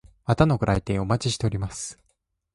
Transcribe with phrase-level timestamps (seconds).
[0.25, 1.99] またのご来店をお待ちしております。